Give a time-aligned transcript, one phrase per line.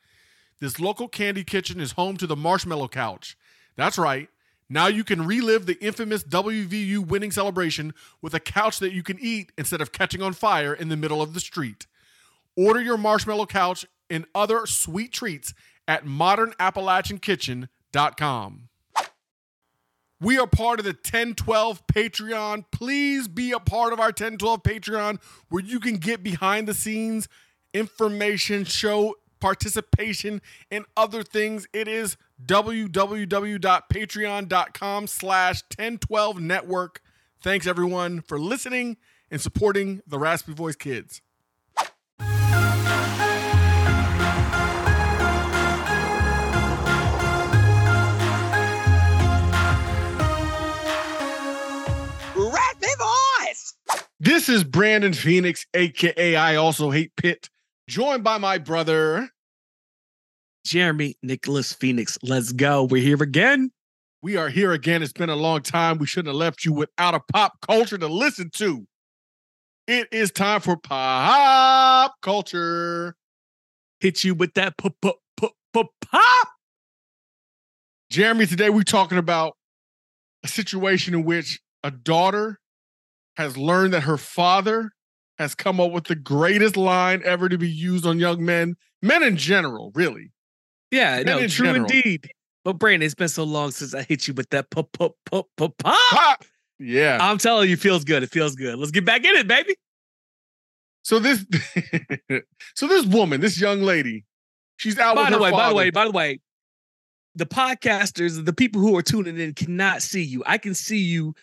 [0.60, 3.38] This local candy kitchen is home to the Marshmallow Couch.
[3.78, 4.28] That's right.
[4.70, 9.18] Now you can relive the infamous WVU winning celebration with a couch that you can
[9.20, 11.88] eat instead of catching on fire in the middle of the street.
[12.56, 15.54] Order your marshmallow couch and other sweet treats
[15.88, 18.70] at modernappalachiankitchen.com.
[20.22, 22.66] We are part of the 1012 Patreon.
[22.72, 27.30] Please be a part of our 1012 Patreon where you can get behind the scenes
[27.74, 31.68] information, show participation, and other things.
[31.72, 37.02] It is www.patreon.com slash 1012 network.
[37.42, 38.98] Thanks everyone for listening
[39.32, 41.22] and supporting the Raspy Voice Kids.
[54.22, 57.50] This is Brandon Phoenix, aka I also hate Pitt,
[57.88, 59.30] joined by my brother.
[60.70, 62.20] Jeremy Nicholas Phoenix.
[62.22, 62.84] Let's go.
[62.84, 63.72] We're here again.
[64.22, 65.02] We are here again.
[65.02, 65.98] It's been a long time.
[65.98, 68.86] We shouldn't have left you without a pop culture to listen to.
[69.88, 73.16] It is time for pop culture.
[74.00, 76.50] Hit you with that pop pop pop pop pop.
[78.12, 79.58] Jeremy, today we're talking about
[80.44, 82.60] a situation in which a daughter
[83.38, 84.92] has learned that her father
[85.40, 89.24] has come up with the greatest line ever to be used on young men, men
[89.24, 90.32] in general, really.
[90.92, 91.86] Yeah, Men no, true general.
[91.86, 92.30] indeed.
[92.66, 95.48] But Brandon, it's been so long since I hit you with that pop pop pop
[95.58, 96.44] pop pop.
[96.80, 97.18] Yeah.
[97.22, 98.24] I'm telling you, feels good.
[98.24, 98.78] It feels good.
[98.78, 99.76] Let's get back in it, baby.
[101.04, 101.46] So this,
[102.76, 104.26] so this woman, this young lady,
[104.78, 105.16] she's out.
[105.16, 106.40] By with the her way, by the way, by the way,
[107.36, 110.44] the podcasters, the people who are tuning in cannot see you.
[110.46, 111.34] I can see you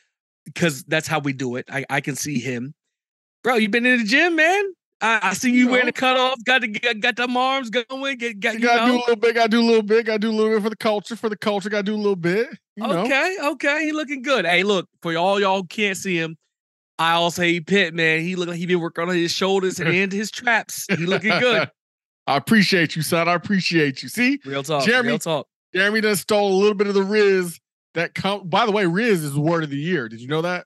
[0.45, 1.67] because that's how we do it.
[1.71, 2.75] I, I can see him.
[3.43, 4.73] Bro, You've been in the gym, man?
[5.01, 5.91] I, I see you You wearing know.
[5.91, 9.01] the cutoff, got the got, got them arms going, get got You gotta do a
[9.01, 9.35] little bit.
[9.35, 10.07] Gotta do a little bit.
[10.07, 11.17] Gotta do a little bit for the culture.
[11.17, 12.49] For the culture, gotta do a little bit.
[12.77, 13.05] You know.
[13.05, 14.47] Okay, okay, he looking good.
[14.47, 16.37] Hey, look for all y'all who can't see him.
[16.99, 18.21] I also hate Pitt, man.
[18.21, 20.87] He look like he been working on his shoulders and his traps.
[20.89, 21.71] He looking good.
[22.27, 23.29] I appreciate you, son.
[23.29, 24.09] I appreciate you.
[24.09, 24.85] See, Real talk.
[24.85, 25.47] Jeremy- real talk.
[25.75, 27.61] Jeremy done stole a little bit of the Rizz
[27.95, 28.49] that come.
[28.49, 30.09] By the way, Rizz is the word of the year.
[30.09, 30.65] Did you know that?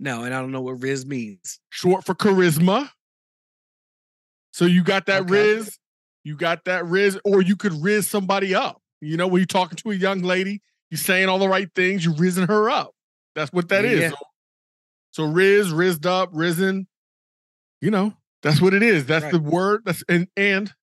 [0.00, 1.60] No, and I don't know what Rizz means.
[1.70, 2.90] Short for charisma.
[4.58, 5.34] So you got that Okay.
[5.34, 5.78] Rizz.
[6.24, 8.82] You got that Rizz, or you could Rizz somebody up.
[9.00, 12.04] You know, when you're talking to a young lady, you're saying all the right things,
[12.04, 12.90] you're rizzing her up.
[13.36, 14.00] That's what that is.
[14.00, 14.10] Yeah.
[14.10, 14.16] So,
[15.12, 16.88] So Rizz, rizzed up, risen.
[17.80, 19.06] You know, that's what it is.
[19.06, 19.32] That's Right.
[19.32, 19.82] the word.
[19.84, 20.74] That's and and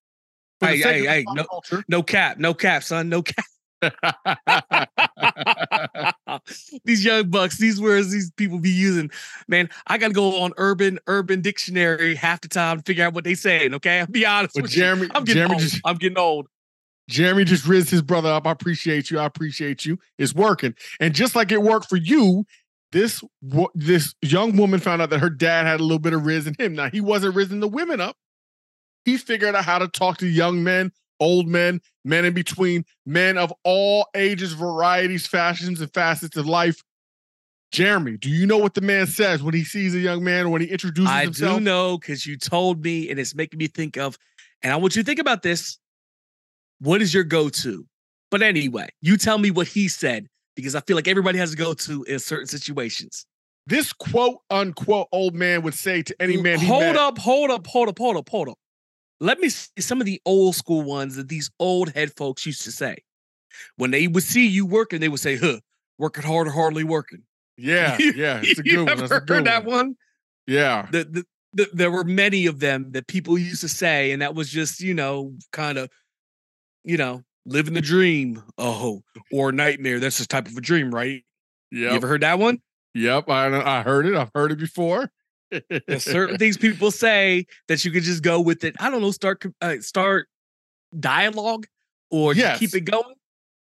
[0.62, 3.46] Hey, hey, hey, no- culture- No cap, no cap, son, no cap.
[6.84, 9.10] these young bucks, these words these people be using,
[9.48, 9.70] man.
[9.88, 13.36] I gotta go on urban urban dictionary half the time to figure out what they
[13.36, 13.74] saying.
[13.76, 15.12] Okay, I'll be honest But with Jeremy, you.
[15.16, 15.62] I'm getting Jeremy old.
[15.62, 16.48] just I'm getting old.
[17.10, 18.48] Jeremy just rizzed his brother up.
[18.48, 19.20] I appreciate you.
[19.20, 20.00] I appreciate you.
[20.18, 20.74] It's working.
[21.00, 22.46] And just like it worked for you,
[22.92, 23.24] this
[23.76, 26.56] this young woman found out that her dad had a little bit of rizz in
[26.58, 26.74] him.
[26.74, 28.16] Now he wasn't rizzing the women up.
[29.04, 33.38] He figured out how to talk to young men, old men, men in between, men
[33.38, 36.84] of all ages, varieties, fashions, and facets of life.
[37.72, 40.50] Jeremy, do you know what the man says when he sees a young man or
[40.50, 41.56] when he introduces I himself?
[41.56, 44.18] I do know because you told me, and it's making me think of,
[44.62, 45.78] and I want you to think about this.
[46.80, 47.86] What is your go-to?
[48.32, 51.56] But anyway, you tell me what he said because I feel like everybody has a
[51.56, 53.26] go-to in certain situations.
[53.68, 57.50] This quote unquote old man would say to any man he hold met, up, hold
[57.50, 58.58] up, hold up, hold up, hold up.
[59.20, 62.64] Let me see some of the old school ones that these old head folks used
[62.64, 62.98] to say.
[63.78, 65.60] When they would see you working, they would say, huh,
[65.98, 67.24] working hard or hardly working.
[67.58, 68.90] Yeah, yeah, it's a you one.
[68.90, 69.96] ever heard good that one.
[70.46, 70.90] Yeah.
[70.92, 74.36] The, the, the, there were many of them that people used to say, and that
[74.36, 75.90] was just, you know, kind of,
[76.84, 78.44] you know, living the dream.
[78.58, 80.02] Oh, or nightmare.
[80.02, 81.24] That's a type of a dream, right?
[81.72, 81.92] Yeah.
[81.92, 82.60] You ever heard that one?
[82.94, 83.30] Yep.
[83.30, 84.16] I I heard it.
[84.16, 85.10] I've heard it before.
[85.88, 88.76] There's certain things people say that you could just go with it.
[88.80, 90.28] I don't know, start uh, start
[90.98, 91.66] dialogue
[92.12, 92.60] or Yes.
[92.60, 93.16] keep it going.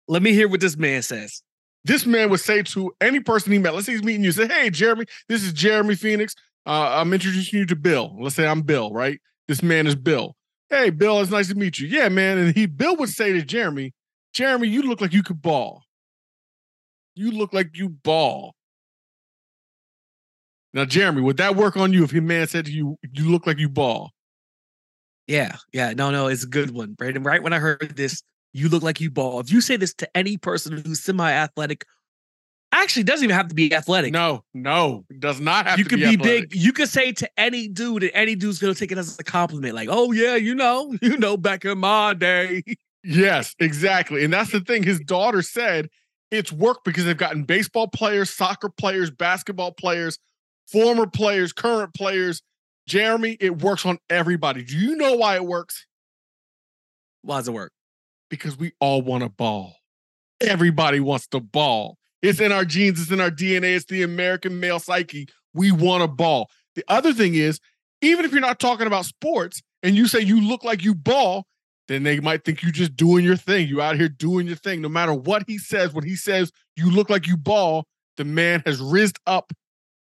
[0.08, 1.42] Let me hear what this man says.
[1.84, 4.46] this man would say to any person he met, let's say he's meeting you, say,
[4.48, 6.34] Hey, Jeremy, this is Jeremy Phoenix.
[6.66, 8.16] Uh, I'm introducing you to Bill.
[8.20, 9.20] Let's say I'm Bill, right?
[9.48, 10.34] This man is Bill.
[10.70, 11.88] Hey, Bill, it's nice to meet you.
[11.88, 12.36] Yeah, man.
[12.38, 13.94] And he Bill would say to Jeremy,
[14.34, 15.82] Jeremy, you look like you could ball.
[17.14, 18.54] You look like you ball.
[20.78, 23.48] Now, Jeremy, would that work on you if your man said to you, you look
[23.48, 24.12] like you ball?
[25.26, 27.24] Yeah, yeah, no, no, it's a good one, Brandon.
[27.24, 28.22] Right when I heard this,
[28.52, 29.40] you look like you ball.
[29.40, 31.84] If you say this to any person who's semi-athletic,
[32.70, 34.12] actually doesn't even have to be athletic.
[34.12, 36.54] No, no, it does not have you to could be, be, big.
[36.54, 39.74] You could say to any dude, and any dude's gonna take it as a compliment.
[39.74, 42.62] Like, oh yeah, you know, you know, back in my day.
[43.02, 44.22] Yes, exactly.
[44.22, 44.84] And that's the thing.
[44.84, 45.88] His daughter said
[46.30, 50.20] it's worked because they've gotten baseball players, soccer players, basketball players,
[50.70, 52.42] former players, current players.
[52.86, 54.64] Jeremy, it works on everybody.
[54.64, 55.86] Do you know why it works?
[57.22, 57.72] Why does it work?
[58.30, 59.76] Because we all want a ball.
[60.40, 61.98] Everybody wants the ball.
[62.22, 65.28] It's in our genes, it's in our DNA, it's the American male psyche.
[65.54, 66.50] We want a ball.
[66.74, 67.60] The other thing is,
[68.00, 71.46] even if you're not talking about sports and you say you look like you ball,
[71.88, 73.66] then they might think you're just doing your thing.
[73.66, 74.80] You out here doing your thing.
[74.80, 77.84] No matter what he says, when he says you look like you ball,
[78.16, 79.52] the man has rizzed up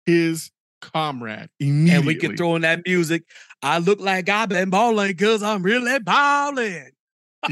[0.06, 0.50] his
[0.80, 1.96] comrade immediately.
[1.96, 3.24] And we can throw in that music.
[3.62, 6.90] I look like I've been balling because I'm really balling.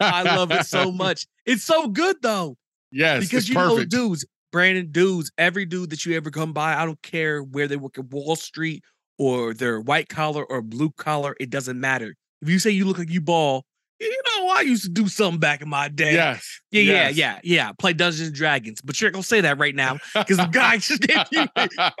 [0.00, 1.26] I love it so much.
[1.44, 2.56] It's so good though.
[2.92, 6.86] yes, because you know dudes brandon dudes every dude that you ever come by i
[6.86, 8.82] don't care where they work at wall street
[9.18, 12.96] or they're white collar or blue collar it doesn't matter if you say you look
[12.96, 13.64] like you ball
[14.00, 16.60] you know i used to do something back in my day Yes.
[16.70, 17.16] yeah yes.
[17.16, 20.36] yeah yeah yeah play dungeons and dragons but you're gonna say that right now because
[20.36, 21.46] the guy just gave you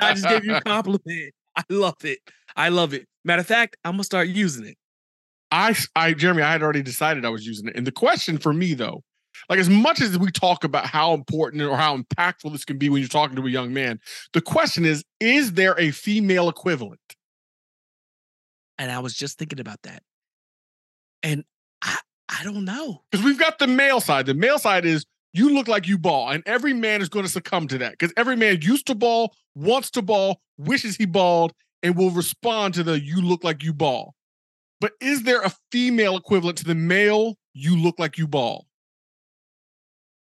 [0.00, 2.18] i just gave you a compliment i love it
[2.56, 4.76] i love it matter of fact i'm gonna start using it
[5.52, 7.76] I, I, Jeremy, I had already decided I was using it.
[7.76, 9.04] And the question for me, though,
[9.48, 12.88] like as much as we talk about how important or how impactful this can be
[12.88, 14.00] when you're talking to a young man,
[14.32, 16.98] the question is: Is there a female equivalent?
[18.78, 20.02] and i was just thinking about that
[21.22, 21.44] and
[22.38, 24.26] i don't know Because we've got the male side.
[24.26, 25.04] The male side is
[25.36, 28.12] you look like you ball, and every man is going to succumb to that because
[28.16, 31.52] every man used to ball, wants to ball, wishes he balled,
[31.82, 34.14] and will respond to the "you look like you ball."
[34.80, 38.66] But is there a female equivalent to the male "you look like you ball"?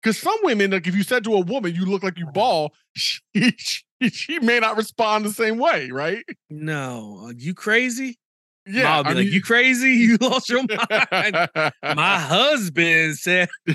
[0.04, 2.74] Because some women, like if you said to a woman, "you look like you ball,"
[2.96, 3.22] she,
[3.58, 6.26] she, she may not respond the same way, right?
[6.50, 8.20] no are you crazy
[8.68, 9.90] Yeah, I'll be I like, mean- you crazy?
[10.06, 11.50] You lost your mind.
[11.84, 13.50] My husband said,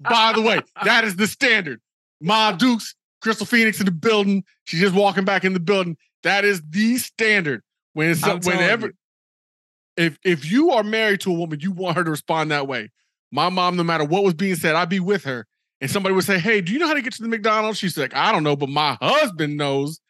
[0.00, 1.80] By the way, that is the standard.
[2.20, 4.44] Ma Dukes, Crystal Phoenix in the building.
[4.64, 5.96] She's just walking back in the building.
[6.22, 7.62] That is the standard.
[7.94, 8.92] When it's I'm whenever
[9.96, 12.90] if if you are married to a woman, you want her to respond that way.
[13.32, 15.46] My mom, no matter what was being said, I'd be with her.
[15.80, 17.78] And somebody would say, Hey, do you know how to get to the McDonald's?
[17.78, 20.00] She's like, I don't know, but my husband knows.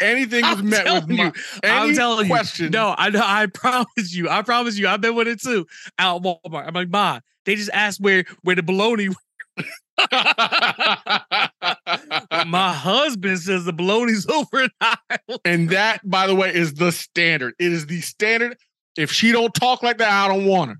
[0.00, 2.66] Anything was met with you, I'm telling question.
[2.66, 2.70] you.
[2.70, 3.22] No, I know.
[3.22, 4.28] I promise you.
[4.28, 4.88] I promise you.
[4.88, 5.66] I've been with it too.
[5.98, 6.66] Out at Walmart.
[6.66, 9.08] I'm like, Ma, they just asked where where the bologna
[12.46, 15.38] My husband says the bologna's over in Iowa.
[15.44, 17.54] and that, by the way, is the standard.
[17.58, 18.56] It is the standard.
[18.96, 20.76] If she don't talk like that, I don't want her.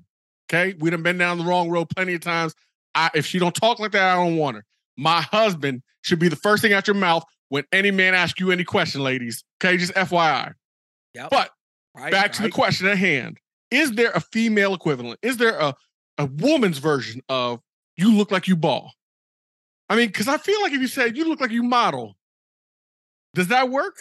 [0.50, 2.54] Okay, we done been down the wrong road plenty of times.
[2.94, 4.64] I, if she don't talk like that, I don't want her.
[4.96, 7.24] My husband should be the first thing out your mouth
[7.54, 9.44] when any man asks you any question, ladies.
[9.62, 10.54] Okay, just FYI.
[11.14, 11.30] Yep.
[11.30, 11.50] But
[11.94, 13.38] Right, back to the question at hand:
[13.70, 15.20] Is there a female equivalent?
[15.22, 15.72] Is there a
[16.18, 17.60] a woman's version of
[17.96, 18.90] "you look like you ball"?
[19.88, 22.16] I mean, because I feel like if you said you look like you model,
[23.34, 23.98] does that work?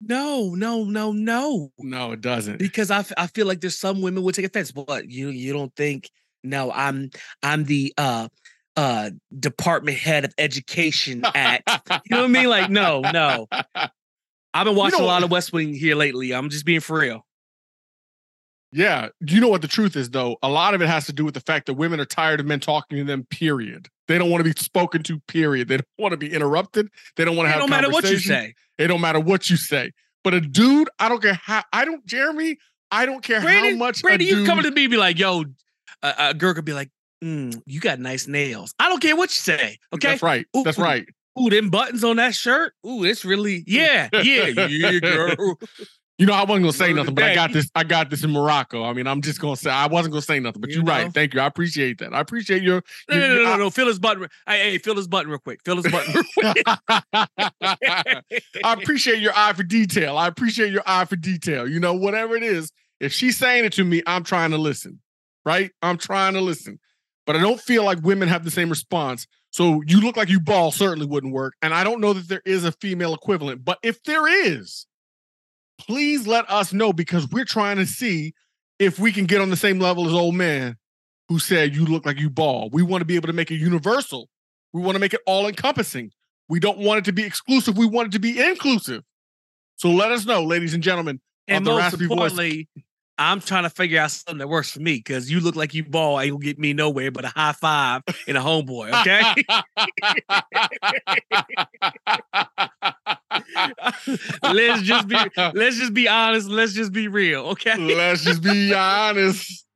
[0.00, 1.72] No, no, no, no.
[1.78, 2.58] No, it doesn't.
[2.58, 4.72] Because I, f- I feel like there's some women would take offense.
[4.72, 6.10] But you you don't think
[6.42, 7.10] no, I'm
[7.42, 8.28] I'm the uh
[8.76, 12.48] uh department head of education at you know what I mean?
[12.48, 13.48] Like, no, no.
[14.54, 16.32] I've been watching know- a lot of West Wing here lately.
[16.32, 17.24] I'm just being for real.
[18.72, 19.08] Yeah.
[19.20, 20.38] You know what the truth is, though?
[20.42, 22.46] A lot of it has to do with the fact that women are tired of
[22.46, 23.88] men talking to them, period.
[24.08, 25.68] They don't want to be spoken to, period.
[25.68, 26.88] They don't want to be interrupted.
[27.16, 28.54] They don't want to have It don't matter what you say.
[28.78, 29.92] It don't matter what you say.
[30.24, 32.56] But a dude, I don't care how, I don't, Jeremy,
[32.90, 35.44] I don't care how much Brandon, a you coming to me be like, yo,
[36.02, 36.90] a, a girl could be like,
[37.22, 38.74] mm, you got nice nails.
[38.78, 39.78] I don't care what you say.
[39.92, 40.08] Okay.
[40.08, 40.46] That's right.
[40.56, 40.82] Ooh, That's ooh.
[40.82, 41.06] right.
[41.40, 42.74] Ooh, them buttons on that shirt.
[42.86, 45.58] Ooh, it's really, yeah, yeah, yeah, girl.
[46.18, 47.70] You know, I wasn't gonna say nothing, but I got this.
[47.74, 48.84] I got this in Morocco.
[48.84, 51.12] I mean, I'm just gonna say I wasn't gonna say nothing, but You you're right.
[51.12, 51.40] Thank you.
[51.40, 52.12] I appreciate that.
[52.14, 52.82] I appreciate your.
[53.08, 53.70] No, no, your- no, no, I- no.
[53.70, 54.28] Feel his button.
[54.46, 55.60] Hey, hey, feel his button real quick.
[55.64, 56.64] Fill his button real quick.
[58.62, 60.16] I appreciate your eye for detail.
[60.18, 61.68] I appreciate your eye for detail.
[61.68, 65.00] You know, whatever it is, if she's saying it to me, I'm trying to listen,
[65.44, 65.70] right?
[65.82, 66.78] I'm trying to listen.
[67.26, 69.26] But I don't feel like women have the same response.
[69.50, 71.54] So you look like you ball certainly wouldn't work.
[71.62, 73.64] And I don't know that there is a female equivalent.
[73.64, 74.86] But if there is,
[75.78, 78.34] please let us know because we're trying to see
[78.78, 80.76] if we can get on the same level as old man
[81.28, 82.70] who said you look like you ball.
[82.72, 84.28] We want to be able to make it universal.
[84.72, 86.10] We want to make it all encompassing.
[86.48, 87.78] We don't want it to be exclusive.
[87.78, 89.02] We want it to be inclusive.
[89.76, 91.20] So let us know, ladies and gentlemen.
[91.48, 92.64] and most raspy voice.
[93.18, 95.74] Importantly, I'm trying to figure out something that works for me because you look like
[95.74, 98.92] you ball ain't gonna get me nowhere but a high five and a homeboy.
[99.00, 99.22] Okay.
[104.52, 105.16] let's just be
[105.54, 106.48] let's just be honest.
[106.48, 107.42] Let's just be real.
[107.46, 107.76] Okay.
[107.76, 109.66] Let's just be honest.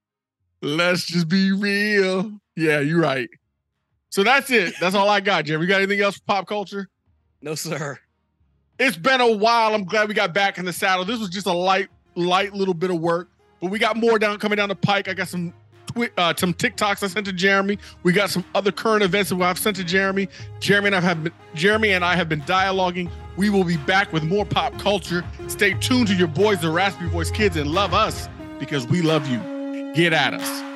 [0.63, 2.41] Let's just be real.
[2.57, 3.29] Yeah, you're right.
[4.11, 4.75] So that's it.
[4.81, 5.67] That's all I got, Jeremy.
[5.67, 6.89] You got anything else for pop culture?
[7.43, 7.99] No, sir.
[8.79, 9.75] It's been a while.
[9.75, 11.05] I'm glad we got back in the saddle.
[11.05, 13.29] This was just a light, light little bit of work,
[13.61, 15.09] but we got more down coming down the pike.
[15.09, 15.53] I got some
[16.19, 17.79] uh, some TikToks I sent to Jeremy.
[18.03, 20.29] We got some other current events that I've sent to Jeremy.
[20.61, 23.11] Jeremy and I have been, Jeremy and I have been dialoguing.
[23.37, 25.25] We will be back with more pop culture.
[25.49, 29.27] Stay tuned to your boys, the Raspy Voice Kids, and love us because we love
[29.27, 29.93] you.
[29.95, 30.76] Get at us.